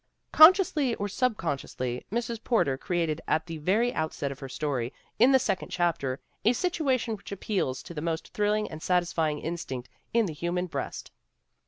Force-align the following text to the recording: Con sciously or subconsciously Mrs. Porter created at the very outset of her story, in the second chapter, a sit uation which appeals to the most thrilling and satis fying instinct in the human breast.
Con 0.31 0.51
sciously 0.51 0.95
or 0.97 1.07
subconsciously 1.07 2.07
Mrs. 2.11 2.43
Porter 2.43 2.75
created 2.75 3.21
at 3.27 3.45
the 3.45 3.59
very 3.59 3.93
outset 3.93 4.31
of 4.31 4.39
her 4.39 4.49
story, 4.49 4.91
in 5.19 5.31
the 5.31 5.37
second 5.37 5.69
chapter, 5.69 6.19
a 6.43 6.53
sit 6.53 6.73
uation 6.73 7.15
which 7.17 7.31
appeals 7.31 7.83
to 7.83 7.93
the 7.93 8.01
most 8.01 8.33
thrilling 8.33 8.67
and 8.71 8.81
satis 8.81 9.13
fying 9.13 9.37
instinct 9.43 9.89
in 10.11 10.25
the 10.25 10.33
human 10.33 10.65
breast. 10.65 11.11